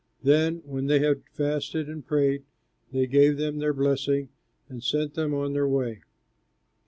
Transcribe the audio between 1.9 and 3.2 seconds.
prayed, they